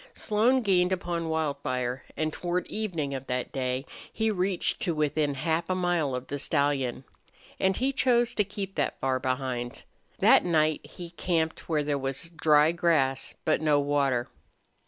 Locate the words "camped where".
11.11-11.83